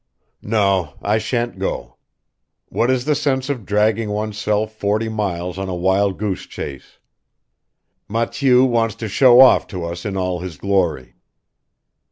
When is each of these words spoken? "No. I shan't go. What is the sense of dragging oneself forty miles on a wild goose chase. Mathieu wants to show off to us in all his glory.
"No. 0.41 0.95
I 1.03 1.19
shan't 1.19 1.59
go. 1.59 1.97
What 2.69 2.89
is 2.89 3.05
the 3.05 3.13
sense 3.13 3.49
of 3.51 3.67
dragging 3.67 4.09
oneself 4.09 4.73
forty 4.73 5.09
miles 5.09 5.59
on 5.59 5.69
a 5.69 5.75
wild 5.75 6.17
goose 6.17 6.47
chase. 6.47 6.97
Mathieu 8.09 8.65
wants 8.65 8.95
to 8.95 9.07
show 9.07 9.41
off 9.41 9.67
to 9.67 9.85
us 9.85 10.03
in 10.03 10.17
all 10.17 10.39
his 10.39 10.57
glory. 10.57 11.17